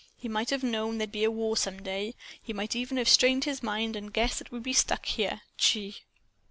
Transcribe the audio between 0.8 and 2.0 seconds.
there'd be a war some